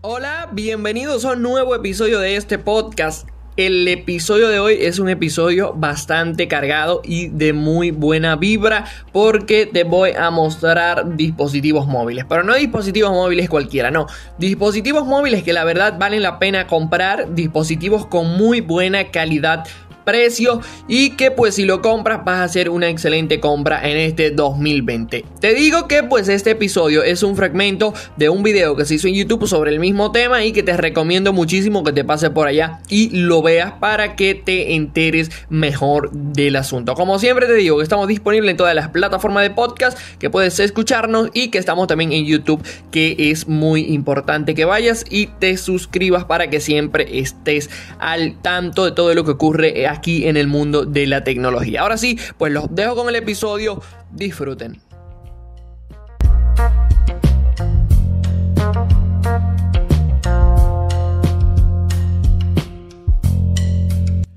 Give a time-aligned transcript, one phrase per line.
[0.00, 3.28] Hola, bienvenidos a un nuevo episodio de este podcast.
[3.56, 9.66] El episodio de hoy es un episodio bastante cargado y de muy buena vibra porque
[9.66, 12.24] te voy a mostrar dispositivos móviles.
[12.28, 14.06] Pero no dispositivos móviles cualquiera, no.
[14.38, 19.66] Dispositivos móviles que la verdad valen la pena comprar, dispositivos con muy buena calidad
[20.08, 24.30] precio y que pues si lo compras vas a hacer una excelente compra en este
[24.30, 25.22] 2020.
[25.38, 29.06] Te digo que pues este episodio es un fragmento de un video que se hizo
[29.06, 32.48] en YouTube sobre el mismo tema y que te recomiendo muchísimo que te pases por
[32.48, 36.94] allá y lo veas para que te enteres mejor del asunto.
[36.94, 40.58] Como siempre te digo que estamos disponibles en todas las plataformas de podcast que puedes
[40.58, 45.58] escucharnos y que estamos también en YouTube que es muy importante que vayas y te
[45.58, 50.46] suscribas para que siempre estés al tanto de todo lo que ocurre aquí en el
[50.46, 51.82] mundo de la tecnología.
[51.82, 53.82] Ahora sí, pues los dejo con el episodio.
[54.12, 54.80] Disfruten.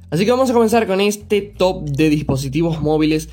[0.09, 3.29] Así que vamos a comenzar con este top de dispositivos móviles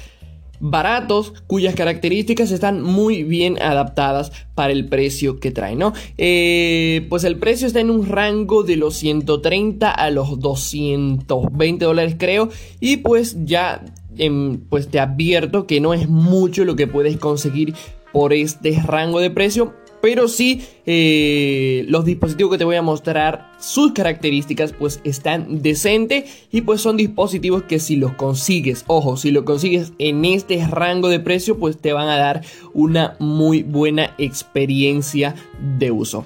[0.60, 5.92] baratos cuyas características están muy bien adaptadas para el precio que trae, ¿no?
[6.16, 12.16] Eh, pues el precio está en un rango de los 130 a los 220 dólares
[12.18, 12.48] creo
[12.80, 13.84] y pues ya
[14.16, 17.74] em, pues te advierto que no es mucho lo que puedes conseguir
[18.12, 23.52] por este rango de precio pero sí eh, los dispositivos que te voy a mostrar,
[23.58, 29.30] sus características pues están decentes y pues son dispositivos que si los consigues, ojo, si
[29.30, 34.14] los consigues en este rango de precio pues te van a dar una muy buena
[34.18, 35.34] experiencia
[35.78, 36.24] de uso.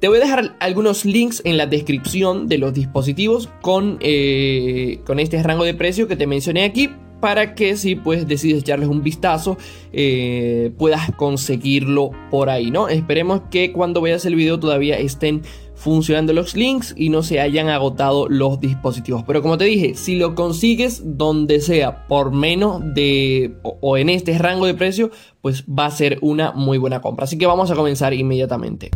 [0.00, 5.20] Te voy a dejar algunos links en la descripción de los dispositivos con, eh, con
[5.20, 6.90] este rango de precio que te mencioné aquí
[7.22, 9.56] para que si pues decides echarles un vistazo
[9.92, 12.88] eh, puedas conseguirlo por ahí, ¿no?
[12.88, 15.42] Esperemos que cuando veas el video todavía estén
[15.76, 19.22] funcionando los links y no se hayan agotado los dispositivos.
[19.24, 24.36] Pero como te dije, si lo consigues donde sea por menos de o en este
[24.36, 27.24] rango de precio, pues va a ser una muy buena compra.
[27.24, 28.90] Así que vamos a comenzar inmediatamente.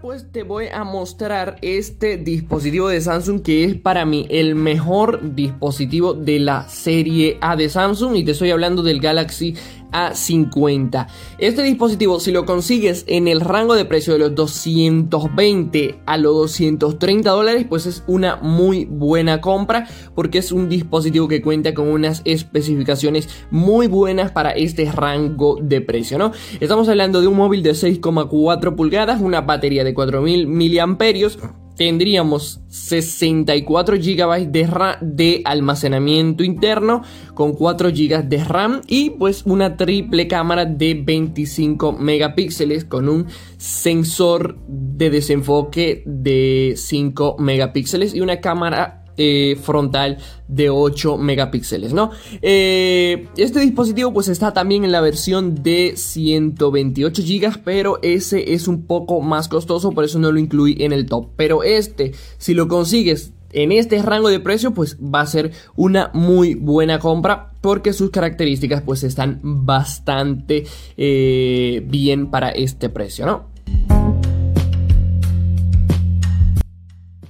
[0.00, 5.34] Pues te voy a mostrar este dispositivo de Samsung que es para mí el mejor
[5.34, 8.16] dispositivo de la serie A de Samsung.
[8.16, 9.54] Y te estoy hablando del Galaxy
[9.92, 11.06] a 50.
[11.38, 16.34] Este dispositivo, si lo consigues en el rango de precio de los 220 a los
[16.34, 21.88] 230 dólares, pues es una muy buena compra porque es un dispositivo que cuenta con
[21.88, 26.32] unas especificaciones muy buenas para este rango de precio, ¿no?
[26.60, 31.38] Estamos hablando de un móvil de 6,4 pulgadas, una batería de 4000 miliamperios
[31.76, 34.68] tendríamos 64 GB de,
[35.00, 37.02] de almacenamiento interno
[37.34, 43.26] con 4 GB de RAM y pues una triple cámara de 25 megapíxeles con un
[43.56, 50.18] sensor de desenfoque de 5 megapíxeles y una cámara eh, frontal
[50.48, 52.10] de 8 megapíxeles, ¿no?
[52.40, 58.68] Eh, este dispositivo pues está también en la versión de 128 GB, pero ese es
[58.68, 61.28] un poco más costoso, por eso no lo incluí en el top.
[61.36, 66.10] Pero este, si lo consigues en este rango de precio, pues va a ser una
[66.14, 70.64] muy buena compra porque sus características pues están bastante
[70.96, 73.51] eh, bien para este precio, ¿no?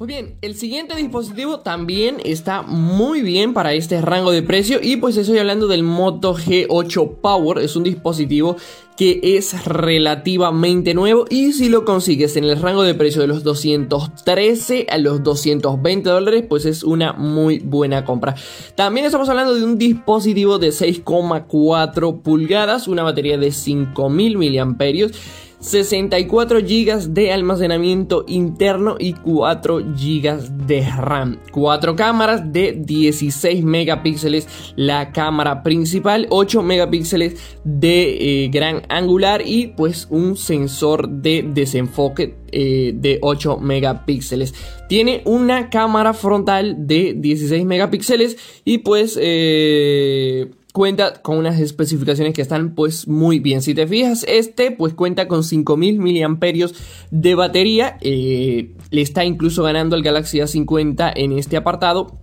[0.03, 4.97] Muy bien, el siguiente dispositivo también está muy bien para este rango de precio y
[4.97, 8.57] pues estoy hablando del Moto G8 Power, es un dispositivo
[8.97, 13.45] que es relativamente nuevo y si lo consigues en el rango de precio de los
[13.45, 18.35] 213 a los 220 dólares pues es una muy buena compra.
[18.75, 25.13] También estamos hablando de un dispositivo de 6,4 pulgadas, una batería de 5000 miliamperios
[25.63, 31.39] 64 GB de almacenamiento interno y 4 GB de RAM.
[31.53, 39.69] 4 cámaras de 16 megapíxeles la cámara principal, 8 megapíxeles de eh, gran angular y
[39.69, 44.55] pues un sensor de desenfoque eh, de 8 megapíxeles.
[44.89, 49.17] Tiene una cámara frontal de 16 megapíxeles y pues...
[49.21, 53.63] Eh, cuenta con unas especificaciones que están pues muy bien.
[53.63, 56.75] Si te fijas, este pues cuenta con 5000 miliamperios
[57.11, 57.99] de batería.
[58.01, 62.19] Eh, le está incluso ganando al Galaxy A50 en este apartado.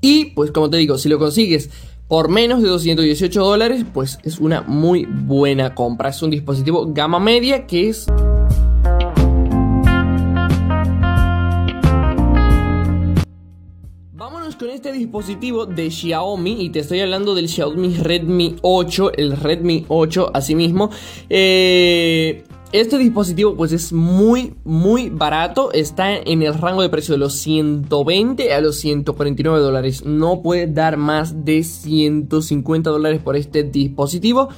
[0.00, 1.70] Y pues como te digo, si lo consigues
[2.08, 6.10] por menos de 218 dólares, pues es una muy buena compra.
[6.10, 8.06] Es un dispositivo gama media que es...
[14.64, 20.30] este dispositivo de Xiaomi y te estoy hablando del Xiaomi Redmi 8, el Redmi 8
[20.32, 20.90] asimismo.
[21.28, 22.42] Eh,
[22.72, 27.34] este dispositivo pues es muy muy barato, está en el rango de precio de los
[27.34, 34.48] 120 a los 149 dólares, no puede dar más de 150 dólares por este dispositivo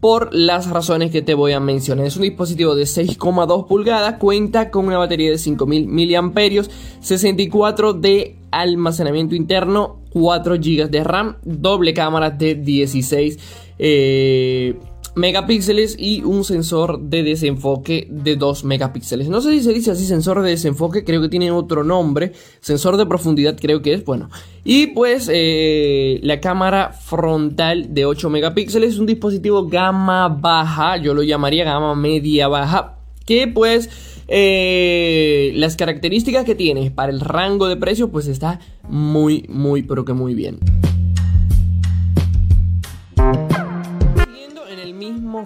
[0.00, 2.06] por las razones que te voy a mencionar.
[2.06, 6.62] Es un dispositivo de 6,2 pulgadas, cuenta con una batería de 5000 mAh,
[7.00, 13.38] 64 de almacenamiento interno, 4 GB de RAM, doble cámara de 16
[13.78, 14.78] eh,
[15.16, 19.28] megapíxeles y un sensor de desenfoque de 2 megapíxeles.
[19.28, 22.32] No sé si se dice así sensor de desenfoque, creo que tiene otro nombre.
[22.60, 24.28] Sensor de profundidad creo que es, bueno.
[24.62, 31.22] Y pues eh, la cámara frontal de 8 megapíxeles, un dispositivo gama baja, yo lo
[31.22, 32.95] llamaría gama media baja,
[33.26, 33.90] que pues
[34.28, 40.04] eh, las características que tiene para el rango de precio pues está muy, muy, pero
[40.04, 40.58] que muy bien.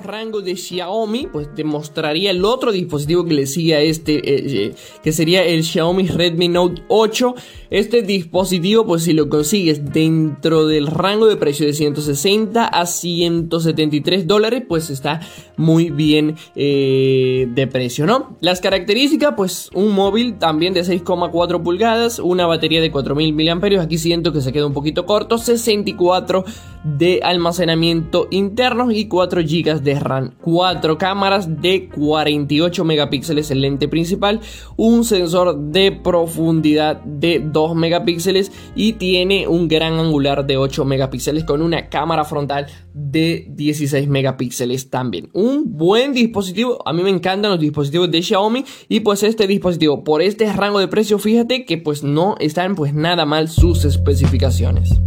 [0.03, 4.67] Rango de Xiaomi, pues te mostraría el otro dispositivo que le sigue a este, eh,
[4.67, 7.35] eh, que sería el Xiaomi Redmi Note 8.
[7.71, 14.27] Este dispositivo, pues si lo consigues dentro del rango de precio de 160 a 173
[14.27, 15.21] dólares, pues está
[15.57, 18.37] muy bien eh, de precio, ¿no?
[18.41, 23.99] Las características, pues un móvil también de 6,4 pulgadas, una batería de 4000 mAh, aquí
[23.99, 26.45] siento que se queda un poquito corto, 64
[26.83, 33.89] de almacenamiento interno y 4 GB de RAM, 4 cámaras de 48 megapíxeles el lente
[33.89, 34.41] principal,
[34.77, 41.45] un sensor de profundidad de 2 megapíxeles y tiene un gran angular de 8 megapíxeles
[41.45, 45.31] con una cámara frontal de 16 megapíxeles también.
[45.33, 50.05] Un buen dispositivo, a mí me encantan los dispositivos de Xiaomi y pues este dispositivo
[50.05, 55.01] por este rango de precio, fíjate que pues no están pues nada mal sus especificaciones.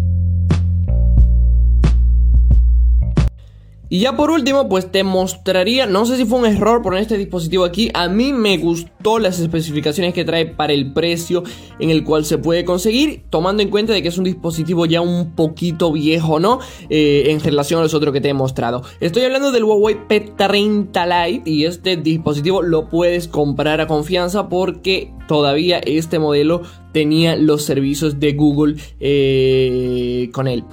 [3.93, 7.15] Y ya por último, pues te mostraría, no sé si fue un error poner este
[7.15, 11.43] dispositivo aquí, a mí me gustó las especificaciones que trae para el precio
[11.77, 15.01] en el cual se puede conseguir, tomando en cuenta de que es un dispositivo ya
[15.01, 16.57] un poquito viejo, ¿no?
[16.89, 18.81] Eh, en relación a los otros que te he mostrado.
[18.99, 25.13] Estoy hablando del Huawei P30 Lite y este dispositivo lo puedes comprar a confianza porque
[25.27, 26.63] todavía este modelo
[26.93, 30.63] tenía los servicios de Google eh, con él.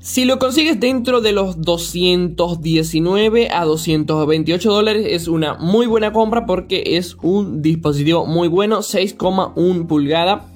[0.00, 6.46] Si lo consigues dentro de los 219 a 228 dólares es una muy buena compra
[6.46, 10.46] porque es un dispositivo muy bueno, 6,1 pulgada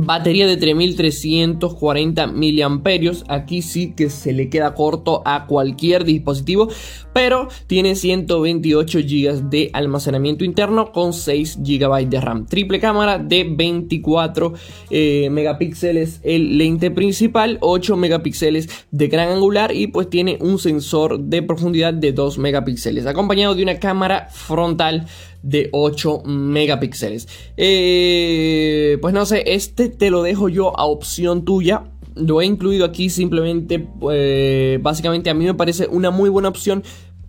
[0.00, 3.24] Batería de 3340 miliamperios.
[3.28, 6.68] Aquí sí que se le queda corto a cualquier dispositivo,
[7.12, 12.46] pero tiene 128 GB de almacenamiento interno con 6 GB de RAM.
[12.46, 14.52] Triple cámara de 24
[14.90, 21.18] eh, megapíxeles el lente principal, 8 megapíxeles de gran angular y pues tiene un sensor
[21.18, 25.06] de profundidad de 2 megapíxeles, acompañado de una cámara frontal
[25.42, 27.28] de 8 megapíxeles.
[27.56, 31.84] Eh, pues no sé, este te lo dejo yo a opción tuya.
[32.14, 36.82] Lo he incluido aquí simplemente, eh, básicamente a mí me parece una muy buena opción.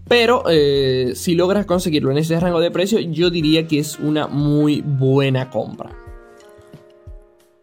[0.07, 4.27] Pero eh, si logras conseguirlo en ese rango de precio, yo diría que es una
[4.27, 5.95] muy buena compra.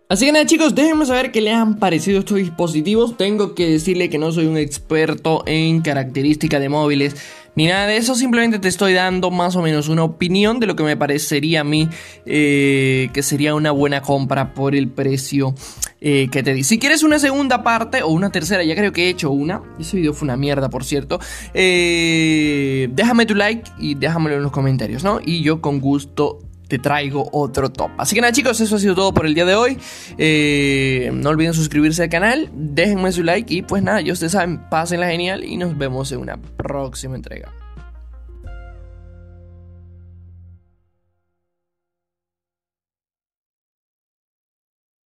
[0.08, 3.16] Así que nada chicos, déjenme saber qué les han parecido estos dispositivos.
[3.16, 7.16] Tengo que decirle que no soy un experto en características de móviles
[7.56, 10.76] ni nada de eso, simplemente te estoy dando más o menos una opinión de lo
[10.76, 11.88] que me parecería a mí
[12.26, 15.54] eh, que sería una buena compra por el precio
[16.02, 16.64] eh, que te di.
[16.64, 19.62] Si quieres una segunda parte o una tercera, ya creo que he hecho una.
[19.80, 21.18] Ese video fue una mierda, por cierto.
[21.54, 25.20] Eh, déjame tu like y déjamelo en los comentarios, ¿no?
[25.24, 27.90] Y yo con gusto te traigo otro top.
[27.98, 29.78] Así que nada chicos, eso ha sido todo por el día de hoy.
[30.18, 34.68] Eh, no olviden suscribirse al canal, déjenme su like y pues nada, ya ustedes saben,
[34.68, 37.52] pásenla genial y nos vemos en una próxima entrega.